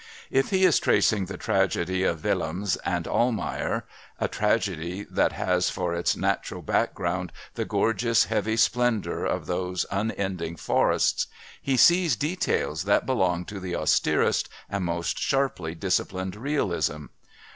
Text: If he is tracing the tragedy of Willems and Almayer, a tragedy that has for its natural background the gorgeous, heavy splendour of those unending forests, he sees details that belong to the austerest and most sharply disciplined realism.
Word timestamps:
If 0.31 0.49
he 0.49 0.65
is 0.65 0.79
tracing 0.79 1.25
the 1.25 1.37
tragedy 1.37 2.03
of 2.05 2.23
Willems 2.23 2.75
and 2.77 3.07
Almayer, 3.07 3.83
a 4.19 4.27
tragedy 4.27 5.03
that 5.11 5.33
has 5.33 5.69
for 5.69 5.93
its 5.93 6.15
natural 6.17 6.63
background 6.63 7.31
the 7.53 7.65
gorgeous, 7.65 8.23
heavy 8.23 8.57
splendour 8.57 9.23
of 9.25 9.45
those 9.45 9.85
unending 9.91 10.55
forests, 10.55 11.27
he 11.61 11.77
sees 11.77 12.15
details 12.15 12.85
that 12.85 13.05
belong 13.05 13.45
to 13.45 13.59
the 13.59 13.75
austerest 13.75 14.49
and 14.71 14.85
most 14.85 15.19
sharply 15.19 15.75
disciplined 15.75 16.35
realism. 16.35 17.05